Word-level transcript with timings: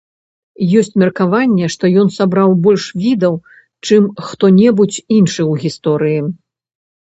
Ёсць 0.79 0.95
меркаванне, 1.03 1.65
што 1.73 1.91
ён 2.05 2.09
сабраў 2.17 2.57
больш 2.65 2.83
відаў, 3.03 3.33
чым 3.85 4.03
хто-небудзь 4.33 4.99
іншы 5.17 5.41
ў 5.51 5.67
гісторыі. 5.69 6.19